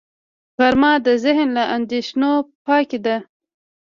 [0.57, 2.31] غرمه د ذهن له اندېښنو
[2.65, 3.17] پاکي ده